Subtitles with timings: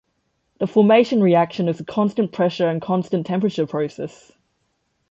[0.57, 4.31] The formation reaction is a constant pressure and constant temperature process.